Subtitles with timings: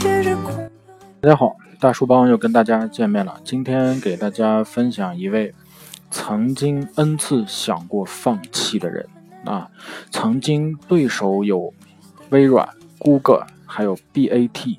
[0.00, 3.38] 大家好，大叔帮又跟大家见面了。
[3.44, 5.54] 今天给大家分享一位
[6.10, 9.06] 曾经 n 次想过放弃的人
[9.44, 9.68] 啊，
[10.10, 11.74] 曾经对手有
[12.30, 12.66] 微软、
[12.98, 14.78] Google 还有 BAT，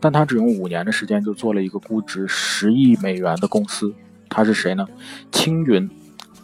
[0.00, 3.92] 但他只用五年的时间就做了一个估值十亿美元的公司。
[4.30, 4.86] 他是谁呢？
[5.30, 5.90] 青云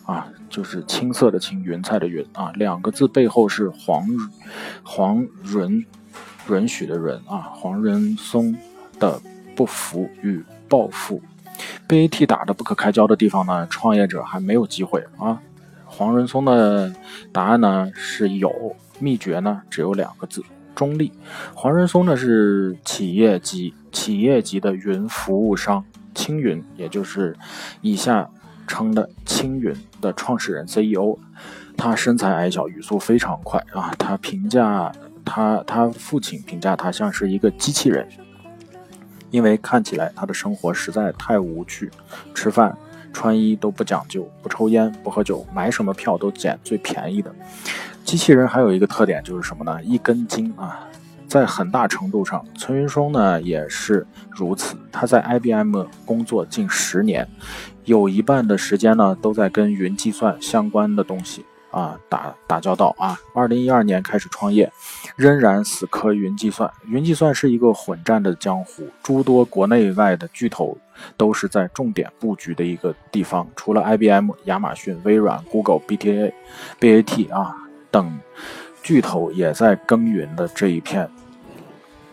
[0.04, 4.06] 啊，就是青色的青，云彩的云啊，两个字背后是黄
[4.82, 5.82] 黄润
[6.50, 8.56] 允许的润啊，黄仁松。
[9.00, 9.20] 的
[9.56, 11.20] 不服与报复
[11.88, 13.66] ，BAT 打的不可开交的地方呢？
[13.68, 15.40] 创业者还没有机会啊。
[15.86, 16.94] 黄仁松的
[17.32, 21.10] 答案呢是有，秘诀呢只有两个字：中立。
[21.52, 27.36] 黄仁松呢是企业级企业级的云服务商青云，也就是
[27.80, 28.30] 以下
[28.68, 31.18] 称的青云的创始人 CEO。
[31.76, 33.92] 他身材矮小，语速非常快啊。
[33.98, 34.92] 他评价
[35.24, 38.06] 他他父亲评价他像是一个机器人。
[39.30, 41.90] 因为看起来他的生活实在太无趣，
[42.34, 42.76] 吃饭、
[43.14, 47.34] 穿衣都不讲究，不抽烟、不喝酒，买什么票都捡最便宜的。
[48.04, 49.82] 机器人还有一个特点就是什么呢？
[49.82, 50.86] 一根筋啊！
[51.26, 54.76] 在很大程度上，陈云松呢也是如此。
[54.92, 57.26] 他在 IBM 工作近十年，
[57.86, 61.46] 有一半的时间呢都在跟云计算相关的东西。
[61.72, 63.18] 啊，打打交道啊！
[63.34, 64.70] 二零一二年开始创业，
[65.16, 66.70] 仍然死磕云计算。
[66.86, 70.76] 云计算是一个混战的江湖，诸多国内外的巨头
[71.16, 73.48] 都是在重点布局的一个地方。
[73.56, 76.32] 除了 IBM、亚马逊、微软、Google、BTA、
[76.78, 77.56] BAT 啊
[77.90, 78.20] 等
[78.82, 81.08] 巨头也在耕耘的这一片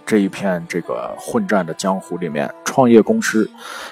[0.06, 3.48] 这一片这个混战的江湖里面，创业公司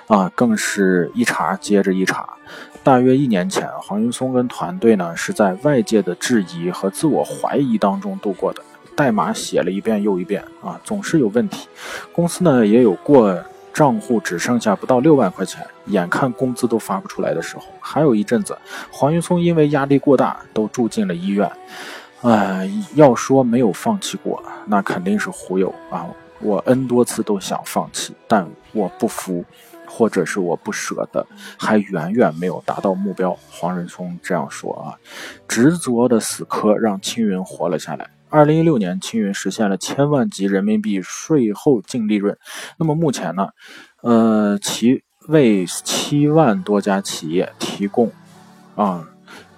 [0.08, 2.28] 啊更是一茬接着一茬。
[2.88, 8.64] 大约一年前，黄云松跟团队呢是在外界的质疑和自我怀疑当中度过的。
[8.96, 11.68] 代码写了一遍又一遍啊，总是有问题。
[12.14, 13.38] 公司呢也有过
[13.74, 17.64] 账户只剩下不到六万块钱，眼看工资都发不出来的时候。
[17.82, 18.58] 还有一阵子，
[18.90, 21.52] 黄云松因为压力过大都住进了医院。
[22.22, 26.06] 哎，要说没有放弃过，那肯定是忽悠啊！
[26.40, 29.44] 我 N 多次都想放弃，但我不服。
[29.88, 31.26] 或者是我不舍得，
[31.58, 33.36] 还远远没有达到目标。
[33.50, 34.94] 黄仁松这样说啊，
[35.48, 38.10] 执着的死磕让青云活了下来。
[38.30, 42.38] 二零一六年，青云实现了千万级人民币税后净利润。
[42.78, 43.48] 那么目前呢，
[44.04, 48.12] 呃，其为七万多家企业提供
[48.76, 49.08] 啊。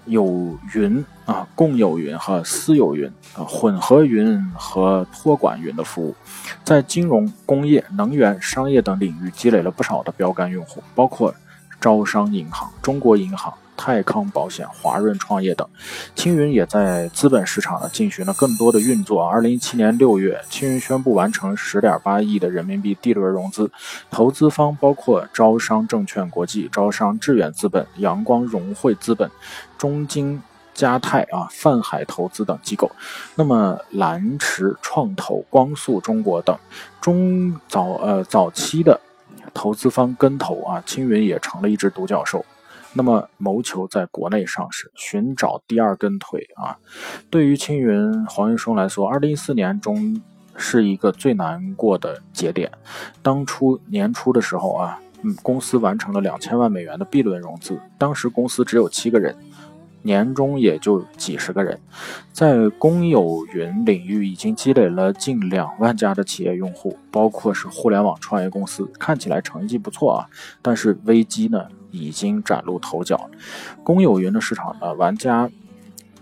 [0.10, 6.16] 有云啊，共有云和私有云啊，混合云和托管云的服务，
[6.64, 11.34] 在金融、工业、能源、商业等领域积累了不少的标杆用户，包括
[11.80, 13.54] 招商银行、中国银行。
[13.82, 15.66] 泰康保险、华润创业等，
[16.14, 19.26] 青云也在资本市场呢进行了更多的运作。
[19.26, 23.72] 二零一七年六月，青云宣布完成十点八亿的人民币 D 轮融资，
[24.12, 29.32] 投资方包括招商证券国际、招商致远资本、阳光融汇资本、
[29.78, 32.92] 中金嘉泰啊、泛海投资等机构。
[33.36, 36.54] 那么蓝驰创投、光速中国等
[37.00, 39.00] 中早呃早期的
[39.54, 42.46] 投资方跟投啊，青云也成了一只独角兽。
[42.94, 46.76] 那么，谋求在国内上市，寻找第二根腿啊！
[47.30, 50.20] 对于青云黄云松来说，二零一四年中
[50.56, 52.72] 是一个最难过的节点。
[53.22, 59.36] 当初年初的时候啊，嗯，公司完成了两千万美元的 B 轮融资，当时公司只有七个人。
[60.02, 61.80] 年终也就几十个人，
[62.32, 70.28] 在公有云领域已经积累了近两万家的企业用户，包括是互联网创业公司，看起来成绩不错啊。
[70.62, 73.30] 但是危机呢已经崭露头角，
[73.84, 75.50] 公有云的市场呢，玩家。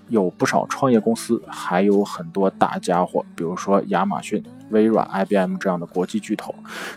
[0.10, 4.42] 有不少创业公司，还有很多大家伙，比如说亚马逊、
[4.72, 6.54] 微软、IBM 这样的国际巨头，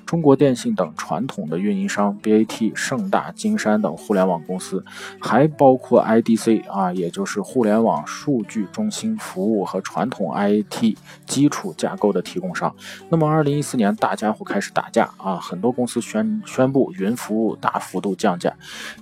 [0.06, 4.84] 中国电信等传统的运营商，BAT、盛大、金山等互联网公司，
[5.20, 10.96] 还包括 IDC 啊，也就是互联网数据中心服务和传统 IT
[11.26, 12.75] 基础架构的提供商。
[13.11, 18.52] 那么，二零一四年大家伙开始打架啊，很多公司宣宣布云服务大幅度降价。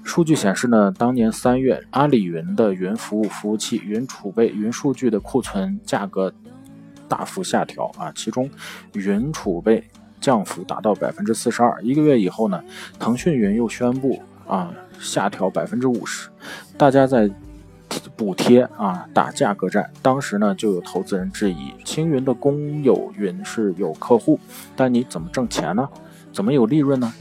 [0.03, 4.06] 数据显示呢，当年三月，阿里云的云服务服务器云。
[4.09, 6.32] 储备、云数据的库存价格
[7.08, 8.49] 大幅下调啊，其中
[8.93, 9.82] 云储备
[10.20, 11.81] 降幅达到百分之四十二。
[11.82, 12.62] 一个月以后呢，
[12.99, 16.28] 腾讯云又宣布啊下调百分之五十。
[16.76, 17.31] 大家在
[18.16, 19.90] 补贴啊打价格战。
[20.02, 24.38] 当时呢，就有投资人质疑：青云的公有云是有客户，
[24.76, 25.88] 但你怎么挣钱呢？
[26.32, 27.12] 怎么有利润呢？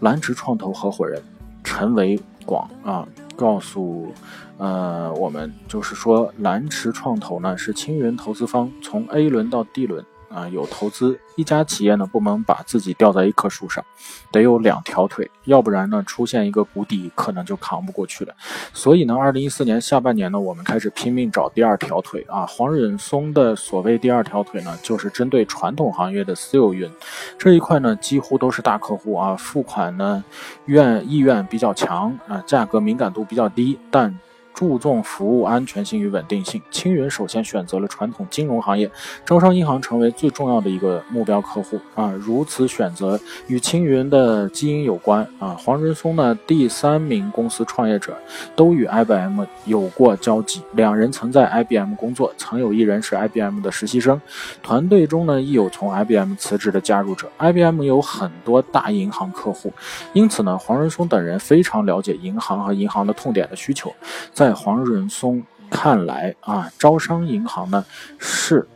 [0.00, 1.22] 蓝驰创投合伙人
[1.62, 3.06] 陈维广啊。
[3.40, 4.12] 告诉，
[4.58, 11.18] 呃，我们就是说，蓝驰创投呢是青云投资方从 A 轮到 D 轮啊，有投资。
[11.36, 13.82] 一家企业呢，不能把自己吊在一棵树上，
[14.30, 18.34] 得有两条腿，要不然呢，出现一个谷底，可能就扛不过去了。
[18.74, 22.44] 所以呢，二零一四年下半年呢，我们开始拼命找第二条腿啊。
[22.46, 26.90] 黄仁松的所谓第二条腿呢，就是针对传统行业的私有云
[27.38, 30.22] 这一块呢，几乎都是大客户啊，付款呢
[30.66, 34.16] 愿意愿比较强啊，价格敏感度比较低，但。
[34.52, 38.90] 注重服务安全性与稳定性，青云首先选择了传统金融行业，
[39.24, 42.12] 招商银行成为最重要的一个目标客户啊。
[42.20, 45.56] 如此选择与青云的基因有关啊。
[45.58, 48.16] 黄仁松呢，第三名公司创业者，
[48.54, 54.20] 都与 IBM 有过交集，两人曾在 IBM 工作，曾有一人是 IBM 的实习生，
[54.62, 57.28] 团队中呢亦有从 IBM 辞职的加入者。
[57.38, 59.72] IBM 有很多大银行客户，
[60.12, 63.92] 因此呢，黄仁松等人非常了解银行和银行的痛点的需求，
[64.32, 67.84] 在在黄仁松看来啊，招商银行呢
[68.18, 68.66] 是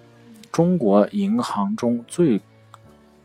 [0.53, 2.41] 中国银行中最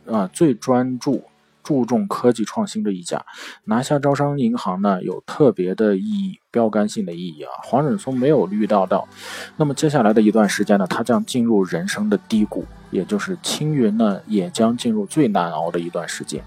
[0.07, 1.23] 啊最专注
[1.69, 3.23] 注重科技创新的一家，
[3.65, 7.51] 拿下招商银行呢有特别的意义，标杆性的意义啊。
[7.61, 9.07] 黄仁松没有预料到，
[9.55, 12.65] 那么接下来的一段时间呢，他将进入人生的低谷。
[12.89, 16.43] 也就是青云呢，也将进入最难熬的一段时间。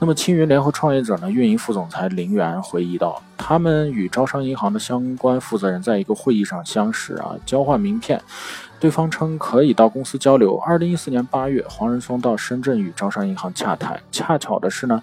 [0.00, 8.20] 那么，青云联合创业者呢，运营副总裁林源回忆到，他们与招商银行的相关负责人在一个会议上相识啊，交换名片，
[8.84, 10.58] 对方称可以到公司交流。
[10.58, 15.02] 二零一四年八月，黄仁松到深圳与招商银行洽谈，恰巧的是呢。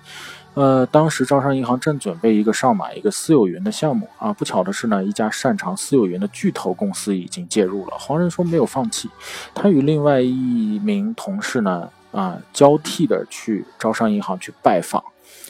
[0.54, 7.98] 呃，当时招商银行正准备一个上马一个私有云的项目啊，不巧的是呢，一家擅长私有云的巨头公司已经介入了。
[7.98, 9.10] 黄仁松没有放弃，
[9.56, 15.04] 他与另外一名同事呢啊交替的去招商银行去拜访，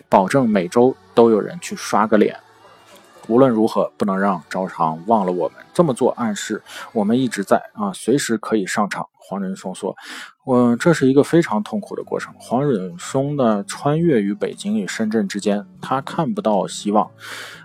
[0.08, 2.34] 保证每周都有人去刷个脸。
[3.28, 5.58] 无论如何，不能让招商忘了我们。
[5.74, 9.08] 这么做暗示我们一直在啊，随时可以上场。
[9.18, 9.96] 黄仁松说
[10.46, 12.34] ：“我这是一个非常痛苦的过程。
[12.38, 17.10] 黄仁松呢，穿越于北京与深圳之间，他看不到希望。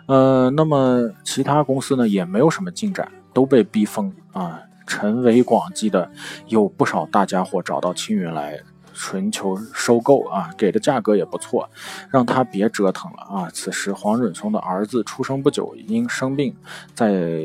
[0.07, 4.61] 呃，那么其他公司呢，也没有什么进展，都被逼疯啊。
[4.87, 6.09] 陈伟广记得
[6.47, 8.61] 有不少大家伙找到青云来。”
[8.97, 11.69] 寻求收购啊，给的价格也不错，
[12.11, 13.51] 让他别折腾了啊。
[13.53, 16.57] 此时黄润松的儿子出生不久，因生病
[16.95, 17.37] 在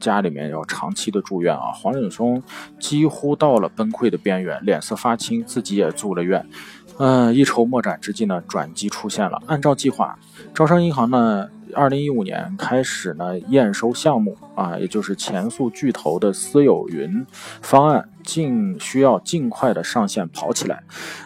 [0.00, 1.70] 家里面要长期的住院啊。
[1.72, 2.42] 黄润松
[2.80, 6.44] 几乎到了崩溃的边缘，脸色发青，自己也住了院。
[6.98, 9.40] 嗯，一筹莫展之际呢，转机出现了。
[9.46, 10.18] 按照计划，
[10.54, 11.48] 招商银行呢。
[11.74, 17.26] 二零一五年开始呢，验收项目啊，也就是前述巨头的私有云
[17.60, 20.82] 方案，尽需要尽快的上线跑起来。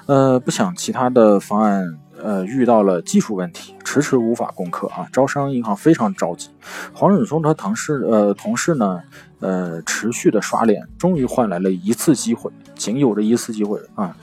[0.07, 5.07] 呃，不想其他的方案呃遇到了技术问题，迟迟无法攻克啊。
[5.13, 6.51] 招商银行非常着急，
[6.93, 9.01] 黄忍松和同事呃同事呢
[9.39, 14.17] 呃持续的刷脸，终于换来了一次机会，仅有的一次机会啊，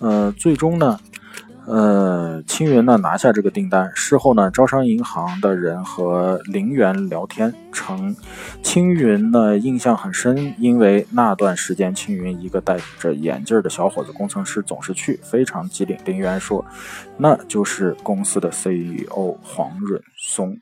[0.00, 0.98] 呃，最终呢。
[1.68, 8.14] 呃，青云呢拿下这个订单，事后呢，招商银行的人和林源聊天，称
[8.62, 15.98] 青云呢印象很深，因为那段时间青云一个戴着眼镜的小伙子工程师总是去，非常机灵。
[16.04, 16.64] 林源说，
[17.16, 20.56] 那就是公司的 CEO 黄润松。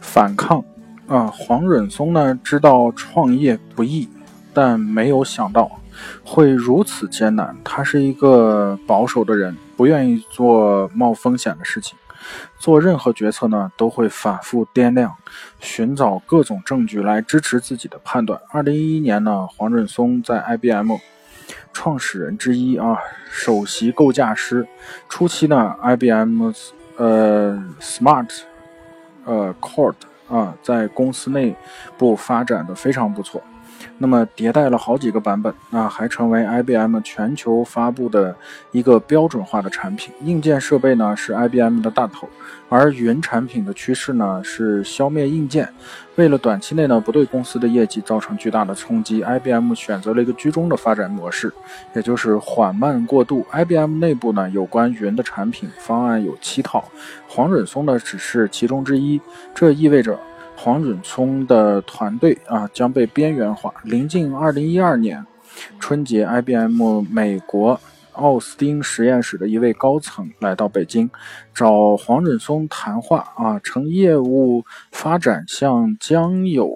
[0.00, 0.62] 反抗
[1.06, 4.06] 啊，黄润松呢知道创业不易，
[4.52, 5.78] 但没有想到。
[6.24, 7.56] 会如此艰难。
[7.64, 11.98] 他是一个保守的人，不愿意做冒风险的事情。
[12.56, 15.12] 做任何决策呢，都会反复掂量，
[15.58, 18.40] 寻找各种证据来支持自己的判断。
[18.50, 20.92] 二零一一年呢，黄润松在 IBM
[21.72, 22.96] 创始人之一啊，
[23.28, 24.66] 首席构架师。
[25.08, 26.52] 初期呢，IBM
[26.96, 28.30] 呃 Smart
[29.24, 29.94] 呃 Core
[30.28, 31.56] 啊，在公司内
[31.98, 33.42] 部发展的非常不错。
[33.98, 38.34] 那么迭代了好几个版本，那，还成为 IBM 全球发布的
[38.72, 40.12] 一个标准化的产品。
[40.22, 42.28] 硬件设备呢是 IBM 的大头，
[42.68, 45.68] 而云产品的趋势呢是消灭硬件。
[46.16, 51.52] 为了短期内呢不对公司的业绩造成巨大的冲击，IBM 选择了一个居中的发展模式，
[51.94, 53.46] 也就是缓慢过渡。
[53.52, 56.84] IBM 内部呢有关云的产品方案有七套，
[57.28, 59.20] 黄忍松呢只是其中之一，
[59.54, 60.18] 这意味着。
[60.62, 63.74] 黄准聪的团队啊将被边缘化。
[63.82, 65.26] 临近二零一二年
[65.80, 67.80] 春节，IBM 美国
[68.12, 71.10] 奥斯汀实验室的一位高层来到北京，
[71.52, 76.70] 找黄准松谈话啊，称业务发展项将有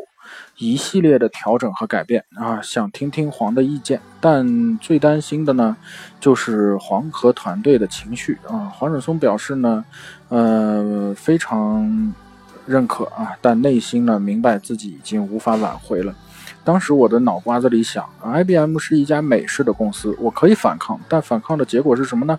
[0.57, 4.01] 一系列的调整和改变啊，想听听黄的意见。
[4.21, 5.77] 但最担心的呢，
[6.19, 8.67] 就是黄和团队的情绪啊。
[8.75, 9.85] 黄准松表示呢，
[10.29, 12.13] 呃，非常。
[12.67, 16.15] 认可啊，但内心呢明白自己已经无法挽回了。
[16.63, 22.37] 当时我的脑瓜子里想，IBM 是一家美式的公司，我可以反抗，但反抗的结果是什么呢？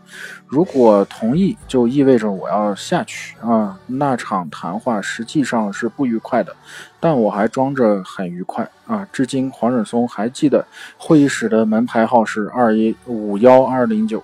[0.47, 3.79] 如果同意，就意味着我要下去啊。
[3.87, 6.53] 那场谈话实际上是不愉快的，
[6.99, 9.07] 但我还装着很愉快啊。
[9.13, 10.67] 至今，黄忍松还记得
[10.97, 14.21] 会议室的门牌号是二一五幺二零九。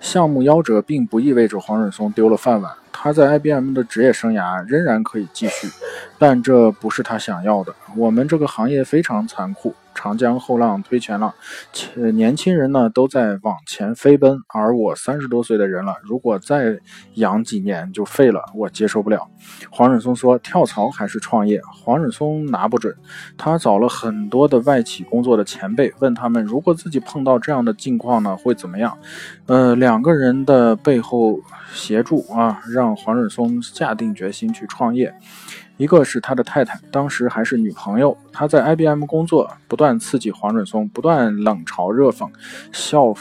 [0.00, 2.72] 项目夭折并不意味着黄忍松丢了饭碗。
[3.00, 5.68] 他在 IBM 的职业生涯仍然可以继续，
[6.18, 7.72] 但这不是他想要的。
[7.96, 9.72] 我们这个行业非常残酷。
[9.98, 11.34] 长江后浪推前浪，
[11.72, 16.78] 且年轻人呢都在往前飞奔，而我三十多岁的人了，如果再
[17.14, 19.28] 养几年就废了，我接受不了。
[19.68, 22.94] 黄忍松说：“跳槽还是创业？”黄忍松拿不准，
[23.36, 28.96] 他找了很多的外企工作的前辈，问他们如果自己碰到这样的境况呢会怎么样？
[29.46, 31.40] 呃，两个人的背后
[31.72, 35.12] 协助啊，让黄忍松下定决心去创业。
[35.78, 38.14] 一个是他的太太，当时还是女朋友。
[38.32, 42.28] 他在 IBM 工作，不断刺激黄准松，不断冷嘲热讽，
[42.72, 43.14] 笑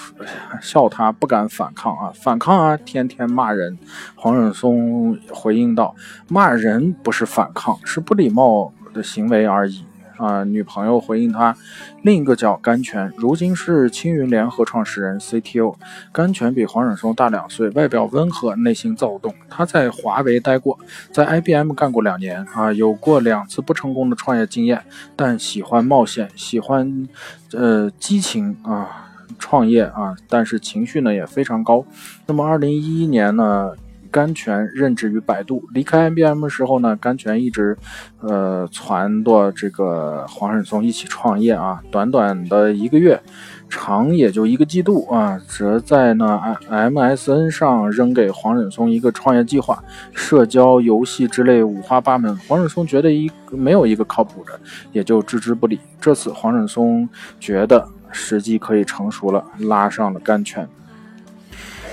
[0.60, 3.78] 笑他不敢反抗啊，反抗啊，天天骂人。
[4.16, 5.96] 黄准松回应道
[6.28, 9.86] ：“骂人不是反抗，是不礼貌的行为而已。”
[10.18, 11.56] 啊，女朋友回应他，
[12.02, 15.76] 另一个叫甘泉，如今是青云联合创始人 CTO。
[16.12, 19.34] 甘泉比黄仁松大两岁，外表温和，内心躁动。
[19.50, 20.78] 他在华为待过，
[21.12, 24.84] 在 IBM 干过两年，啊，有过两次不成功的创业经验，
[25.16, 27.08] 但喜欢冒险，喜欢，
[27.54, 29.10] 呃，激情啊，
[29.40, 31.86] 创业啊，但是情绪呢也非常高。
[32.26, 33.74] 那么，二零一一年呢？
[34.12, 37.78] 甘泉任职于百度，离开 IBM 的时候呢，甘泉一直，
[38.22, 41.82] 呃，撺掇这个黄忍松一起创业啊。
[41.92, 43.22] 短短的一个月，
[43.70, 49.84] 长也就一个季度啊，则在呢 MSN 上扔给黄忍松一个创业计划，
[50.14, 52.36] 社交游戏之类五花八门。
[52.48, 54.60] 黄忍松觉得一没有一个靠谱的，
[54.92, 55.80] 也就置之不理。
[56.00, 57.08] 这次黄忍松
[57.40, 60.68] 觉得时机可以成熟了，拉上了甘泉。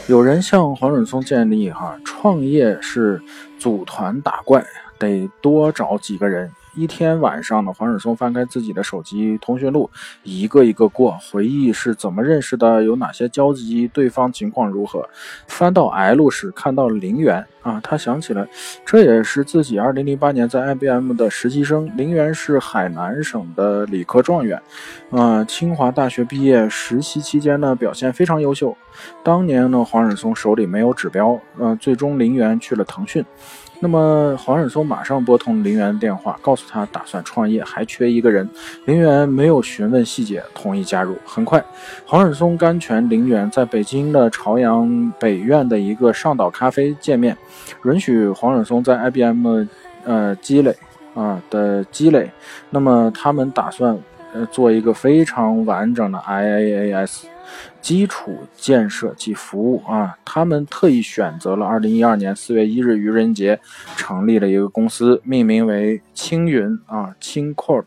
[0.06, 3.22] 有人向黄准松建议：哈，创业是
[3.58, 4.62] 组团打怪，
[4.98, 6.50] 得多找几个人。
[6.74, 9.88] 一天晚上呢，黄忍松翻开自己的手机通讯录，
[10.22, 15.08] 一个一个过，回忆是怎么认识的，有哪些交集，对方情况如何。
[15.46, 18.46] 翻到 L 时，看到林园啊，他想起来，
[18.84, 21.90] 这也是自己2008年在 IBM 的实习生。
[21.96, 24.60] 林园是海南省的理科状元，
[25.10, 28.76] 啊，清华大学毕业，实习期间呢表现非常优秀。
[29.22, 33.24] 当年呢，黄忍松手里没有指标，呃，最终林园去了腾讯。
[33.80, 38.48] 那么黄仁松马上拨通林园电话，告诉他打算创业，还缺一个人。
[38.86, 41.16] 林园没有询问细节，同意加入。
[41.26, 41.62] 很快，
[42.06, 47.36] 黄仁松、甘泉、林园在北京的朝阳北苑的一个上岛咖啡见面，
[47.84, 49.66] 允许黄仁松在 IBM
[50.04, 50.74] 呃积累
[51.14, 52.30] 啊的积累。
[52.70, 53.98] 那么他们打算
[54.32, 57.24] 呃做一个非常完整的 IaaS。
[57.84, 63.60] 基础建设及服务啊，他们特意选择了二零一二年四月一日愚人节，
[63.94, 67.84] 成立了一个公司，命名为青云啊，青 Corp，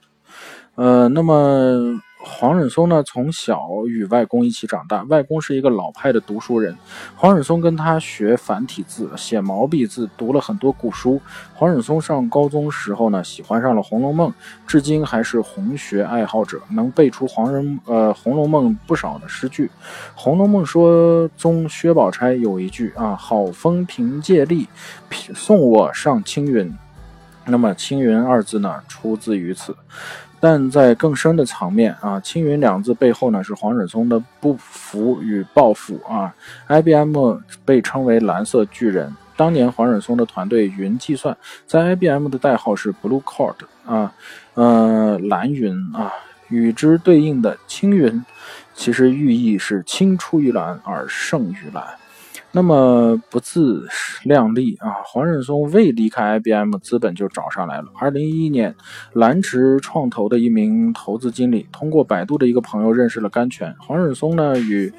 [0.75, 1.99] 呃，那么。
[2.29, 5.01] 黄忍松呢，从小与外公一起长大。
[5.03, 6.77] 外公是一个老派的读书人，
[7.15, 11.19] 黄忍松跟他学繁体字、写毛笔字，读了很多古书。
[11.55, 14.29] 黄忍松上高中时候呢，喜欢上了《红楼梦》，
[14.67, 19.65] 至今还是红学爱好者，能背出黄人呃《红楼梦》不少的诗句。
[20.13, 24.67] 《红楼梦》说中薛宝钗有一句啊：“好风凭借力，
[25.33, 26.71] 送我上青云。”
[27.49, 29.73] 那么“青云”二字呢，出自于此。
[30.39, 36.33] 但在更深的层面啊，“青云”两字背后呢是黄忍松的不服与报复啊。
[36.67, 37.15] IBM
[37.65, 44.13] 被称为“蓝色巨人”，当年黄忍松的团队云计算在 IBM 的代号是 Blue Cloud 啊，
[44.53, 46.13] 呃，蓝云啊，
[46.49, 48.23] 与之对应的“青云”，
[48.75, 51.83] 其实寓意是青出于蓝而胜于蓝。
[52.51, 53.87] 那么不自
[54.23, 54.95] 量力啊！
[55.05, 57.85] 黄仁松未离开 IBM，资本就找上来了。
[57.99, 58.73] 二零一一年，
[59.13, 63.75] 蓝驰创投的一名投资经理通过百度的一个朋友认识了甘泉。
[63.79, 64.91] 黄仁松呢，与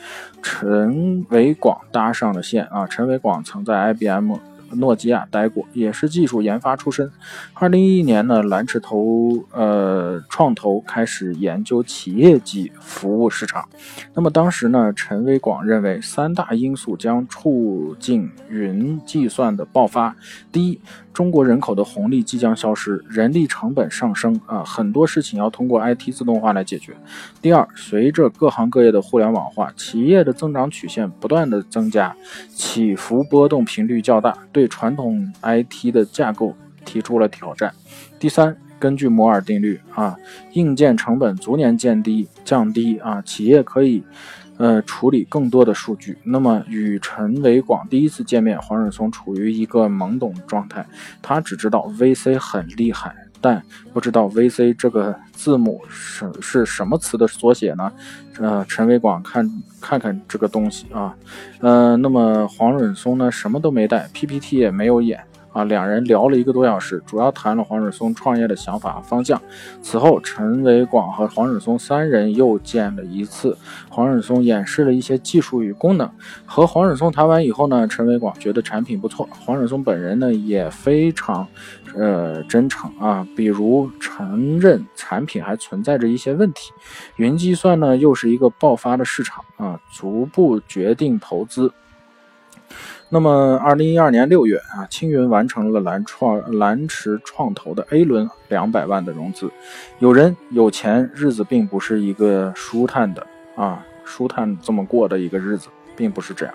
[0.42, 2.86] 陈伟广搭上了线啊！
[2.86, 4.34] 陈伟广曾在 IBM。
[4.72, 7.10] 诺基亚待过，也是技术研发出身。
[7.54, 13.68] 二零一一年呢，蓝驰投呃创投开始研究企业级服务市场。
[14.14, 20.14] 那么当时呢，陈伟广认为三大因素将促进云计算的爆发。
[20.52, 20.80] 第一，
[21.12, 26.94] 中国人口的红利即将消失，人力成本上升啊，很多事情要通过 IT 自动化来解决。
[27.40, 32.14] 第二，随着各行各业的互联网化，企业的增长曲线不断的增加，
[32.48, 36.52] 起伏波动频率较大，对传统 IT 的架构
[36.84, 37.72] 提出了挑战。
[38.18, 40.16] 第三，根据摩尔定律啊，
[40.54, 44.02] 硬件成本逐年降低降低啊，企业可以
[44.56, 46.18] 呃处理更多的数据。
[46.24, 50.84] 那么与陈维广第一次见面，黄日松处于一个懵懂状态，
[51.22, 53.14] 他只知道 VC 很厉害。
[53.40, 57.92] 但不知道 VC 这个字母是是什么词的缩写呢？
[58.40, 59.48] 呃，陈伟广看
[59.80, 61.14] 看看这个东西啊，
[61.60, 65.20] 呃，那么黄蕊松呢，什么都没带，PPT 也没有演。
[65.50, 69.40] 啊，两人聊了一个多小时，主要谈了黄蕊松创业的想法和方向。
[69.82, 73.56] 此后，陈伟广和黄蕊松三人又见了一次。
[73.88, 76.08] 黄蕊松演示了一些技术与功能。
[76.44, 79.26] 和黄蕊松谈完以后呢，陈伟广觉得产品不错。
[79.40, 81.48] 黄蕊松本人呢也非常，
[81.96, 86.72] 呃，真诚啊，比如承认产品还存在着一些问题。
[87.16, 91.72] 云计算呢又是一个爆发的市场啊，逐步决定投资。
[93.10, 99.50] 那么，二零一二年六月啊，青云完成了蓝创蓝驰创投的 A 轮两百万的融资。
[99.98, 103.26] 有人有钱，日子并不是一个舒坦的
[103.56, 106.54] 啊，舒坦这么过的一个日子，并不是这样。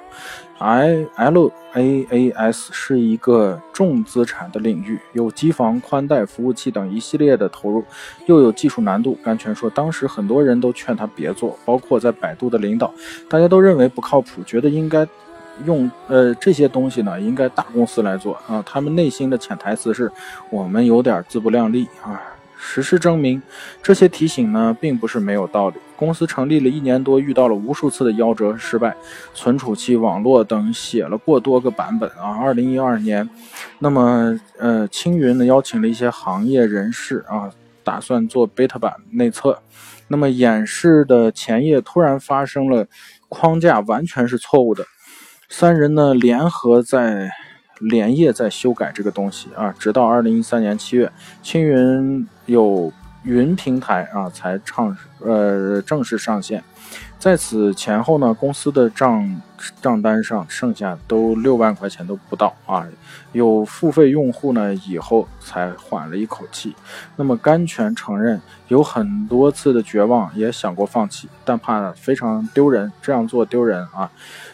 [0.58, 7.84] I L A A S 是一个重资产的领域，有机房、宽带、服务器等一系列的投入，
[8.28, 9.18] 又有技术难度。
[9.22, 12.94] 甘泉说，当时很多人都劝他别做，包括在百度的领导，
[13.28, 15.06] 大家都认为不靠谱，觉得应该。
[15.66, 18.60] 用呃这些东西呢，应该大公司来做啊。
[18.66, 20.12] 他们内心的潜台词是，
[20.50, 22.20] 我们有点自不量力啊。
[22.66, 23.42] 实事证明，
[23.82, 25.76] 这些提醒呢，并不是没有道理。
[25.98, 28.96] 公司成立了一年多，遇到了无数次的夭折失败，
[29.34, 32.38] 存储器、网络等写了过多个版本啊。
[32.42, 33.30] 二零一二年，
[33.80, 37.52] 那么呃，青云呢邀请了一些行业人士啊，
[37.84, 39.60] 打算做 beta 版内测。
[40.08, 42.88] 那么演示的前夜，突然发生了
[43.30, 44.86] 框架完全是错误的。
[45.50, 47.30] 三人呢联合在
[47.90, 51.12] 连夜在修改这个东西啊，直到二零一三年七月，
[51.42, 52.92] 青云有
[53.24, 56.64] 云平台啊才唱呃正式上线。
[57.18, 59.42] 在此前后呢，公司的账
[59.82, 62.86] 账单上剩下都六万块钱都不到啊。
[63.32, 66.76] 有付费用户呢，以后才缓了一口气。
[67.16, 74.12] 那么甘泉承认有很多次的绝望，也想过放弃，但怕非常丢人，这样做丢人啊。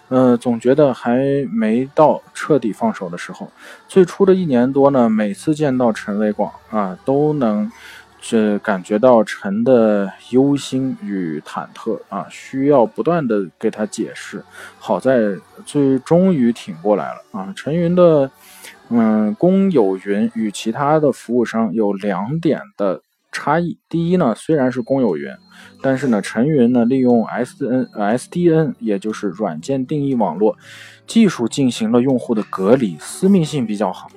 [0.10, 1.18] 呃，总觉得还
[1.52, 3.50] 没到彻底放手的时候。
[3.88, 7.72] 最初的一年多呢，每次见到陈伟广啊，都能
[8.20, 14.44] 这感觉到陈的忧心与忐忑啊，需要不断的给他解释。
[14.78, 17.54] 好在最终于挺过来了啊。
[17.56, 18.30] 陈云的
[18.90, 23.02] 嗯，公有云与其他的服务商有两点的。
[23.32, 25.32] 差异，第一呢，虽然是公有云，
[25.82, 30.58] 但是呢，陈云呢利用 S N S D N，也就是软件定义网络
[31.06, 34.10] 技术进行了用户的隔离，私密性比较好。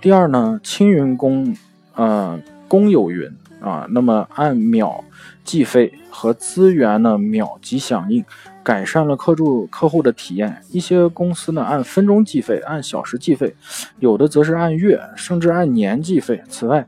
[0.00, 1.56] 第二呢，青云公
[1.94, 5.04] 呃公有云啊，那么按秒
[5.44, 8.24] 计费和资源呢秒级响应，
[8.62, 10.62] 改善了客住客户的体验。
[10.70, 13.54] 一些公司呢按分钟计费，按小时计费，
[13.98, 16.42] 有的则是按月甚至按年计费。
[16.48, 16.86] 此外，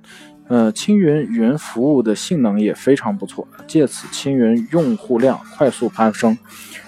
[0.48, 6.38] 呃，青云云服务的性能也非常不错，借此青云用户量快速攀升。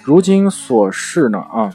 [0.05, 1.75] 如今所示呢啊，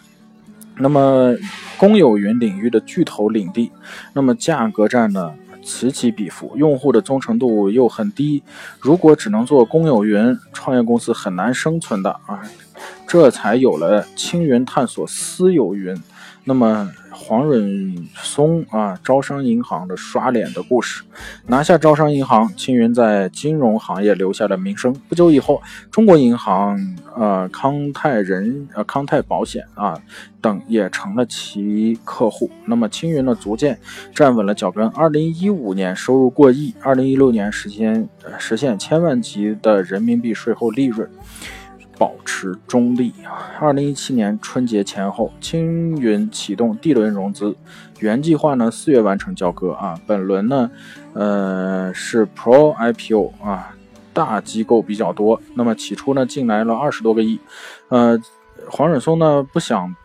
[0.78, 1.36] 那么
[1.78, 3.72] 公有云领域的巨头领地，
[4.14, 8.42] 那么价格战呢此起彼伏，用户的忠诚度又很低。
[8.80, 12.42] 如果只能做公有云，创业公司很难生存的啊。
[13.06, 15.96] 这才有了青云探索私有云。
[16.44, 16.92] 那么。
[17.16, 21.04] 黄润松啊，招商银行的刷脸的故事，
[21.46, 24.92] 拿下招商银行，青云在金融行业留下了名声。
[25.08, 26.76] 不久以后，中国银行、
[27.16, 29.96] 呃康泰人、呃康泰保险啊
[30.42, 32.50] 等也成了其客户。
[32.66, 33.80] 那么青云呢，逐渐
[34.14, 34.88] 站稳了脚跟。
[34.88, 41.08] 二零一五年收入过亿，二零一六年实现实现千万级的人民币税后利润。
[42.04, 43.14] 保持中立。
[43.62, 47.56] 二零一七年春节前后，青云启动 D 轮融资，
[48.00, 49.98] 原计划呢四月完成交割啊。
[50.06, 50.70] 本轮呢，
[51.14, 53.74] 呃是 Pro IPO 啊，
[54.12, 55.42] 大机构比较多。
[55.56, 57.40] 那么起初呢进来了二十多个亿，
[57.88, 58.20] 呃，
[58.70, 59.96] 黄蕊松呢不想。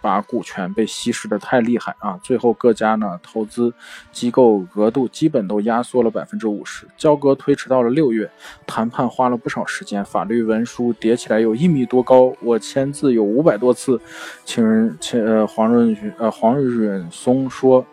[0.00, 2.18] 把股权被稀释的太厉害啊！
[2.22, 3.72] 最后各家呢投资
[4.12, 8.30] 机构额度基本都压缩了百分之五十，交割推迟到了六月，
[8.66, 14.00] 谈判花了不少时间，法律文书叠起来有一米多高，我签字有五百多次。
[14.44, 17.84] 请人，请呃黄润呃黄润松说，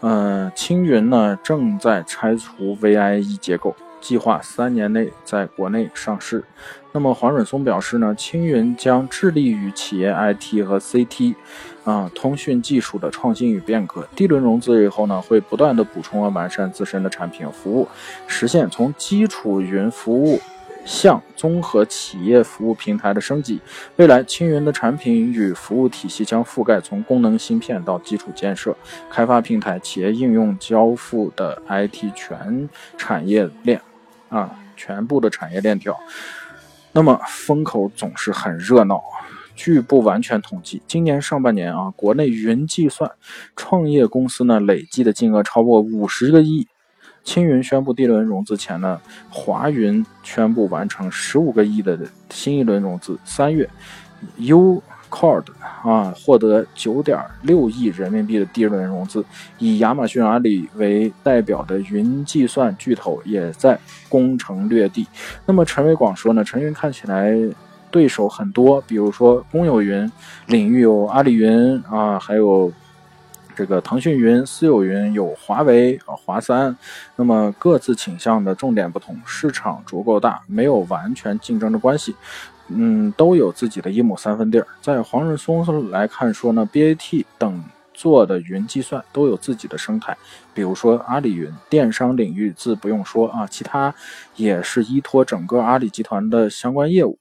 [0.00, 3.74] 呃青云呢正在拆除 VIE 结构。
[4.06, 6.44] 计划三年内在国内上市。
[6.92, 11.34] 那么黄润松表示呢，青云将致力于企业 IT 和 CT
[11.82, 14.06] 啊通讯技术的创新与变革。
[14.14, 17.88] D 轮融资以后呢，会不断的补充和完善自身的产品服务，
[18.28, 20.38] 实现从基础云服务。
[20.88, 23.60] 向综合企业服务平台的升级，
[23.96, 28.72] 未来青云的产品与服务体系将覆盖从功能芯片到基础建设、
[29.10, 33.80] 开发平台、企业应用交付的 IT 全产业链，
[34.36, 35.98] 啊，全部的产业链条。
[36.92, 39.02] 那么风口总是很热闹。
[39.54, 43.10] 据不完全统计，今年上半年啊，国内云计算
[43.56, 46.68] 创业公司呢累计的金额超过五十个亿。
[47.24, 51.98] 青云宣布 D 轮融资前呢，华云宣布完成十五个亿的
[52.30, 53.18] 新一轮融资。
[53.24, 53.68] 三月
[54.36, 54.82] 优
[55.16, 55.44] Cloud
[55.82, 59.24] 啊获得九点六亿人民币的 D 轮融资。
[59.58, 63.78] 以亚马逊、阿里为代表的云计算巨头也在
[64.10, 65.06] 攻城略地。
[65.46, 67.34] 那么陈伟广说呢，陈云看起来
[67.90, 70.12] 对手很多，比如说公有云
[70.48, 72.70] 领域有阿里云啊，还有。
[73.58, 76.76] 这个腾讯云、私有云有华为啊、华三，
[77.16, 82.14] 那么各自倾向的重点不同，市场足够大，没有完全竞争的关系，
[82.68, 84.66] 嗯，都有自己的一亩三分地儿。
[84.80, 90.16] 在黄润松来看说呢，BAT 等做的云计算都有自己的生态，
[90.52, 93.94] 比如说阿里云，电商领域自不用说啊，其他
[94.34, 97.18] 也是依托整个阿里集团的相关业务。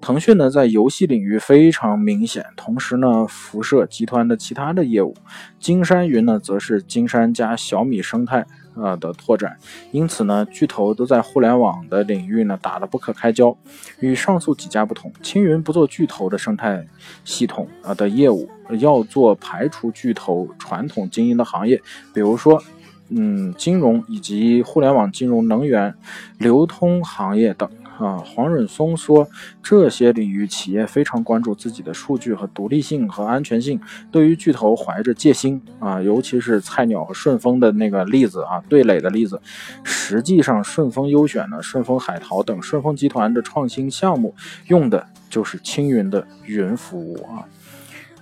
[0.00, 5.14] 腾讯呢，在游戏领域非常明显，同时呢，辐射集团的其他的业务。
[5.58, 8.46] 金山云呢，则是金山加小米生态
[8.80, 9.56] 呃的拓展。
[9.90, 13.56] 因此呢，巨头都在互联网的领域呢打得不可开交。
[14.00, 16.86] 与上述几家不同，青云不做巨头的生态
[17.24, 21.80] 系统啊的业务，要做排除巨头传统经营的行业，
[22.14, 22.62] 比如说，
[23.08, 25.94] 嗯，金融以及互联网金融、能源、
[26.38, 27.68] 流通行业等。
[27.98, 29.28] 啊，黄润松说，
[29.60, 33.80] 这些领域企业非常关注自己的数据和独立性和安全性。
[34.12, 39.40] 对于巨头怀着戒心啊，尤其是菜鸟和顺丰的那个例子啊，对垒的例子。
[39.82, 44.32] 实际上，顺丰优选呢，顺丰海淘等顺丰集团的创新项目，
[44.68, 47.42] 用的就是青云的云服务啊。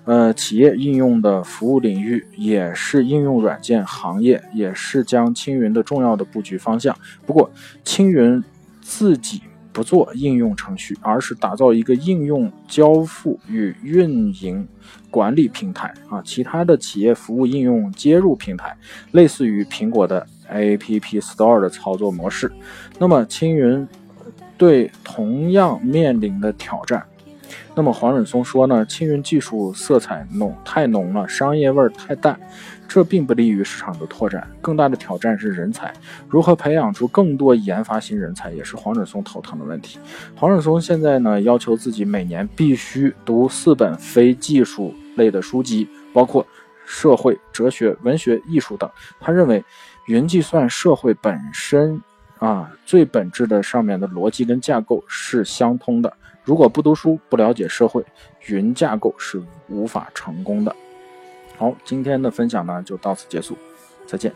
[0.05, 6.97] 呃，企业应用的服务领域也是应用软件行业，也是将青云的重要的布局方向。
[7.27, 7.51] 不过，
[7.85, 8.43] 青云
[8.81, 9.43] 自己。
[9.77, 14.67] 不做应用程序，而是打造一个应用交付与运营
[15.11, 18.75] 管理平台啊，其他的企业服务应用接入平台，
[19.12, 22.51] 类似于苹果的 App Store 的操作模式。
[22.99, 23.87] 那么青云
[24.57, 27.05] 对同样面临的挑战。
[27.75, 32.41] 那么黄润松说呢，青云技术色彩浓太浓了，商业味儿太淡。
[32.88, 35.92] 这并不利于市场的拓展，更大的挑战是人才，
[36.29, 39.99] 如何培养出更多研发型人才，也是黄润松头疼的问题。
[40.35, 46.46] 黄润松现在呢，要求自己每年必须读四本非技术类的书籍，包括
[46.87, 48.88] 社会、哲学、文学、艺术等。
[49.20, 49.62] 他认为，
[50.07, 52.01] 云计算社会本身
[52.38, 56.12] 啊，最本质的上面的逻辑跟架构是相通的。
[56.44, 58.05] 如果不读书，不了解社会，
[58.46, 60.75] 云架构是无法成功的。
[61.59, 63.57] 好今天的分享呢就到此结束
[64.07, 64.33] 再见。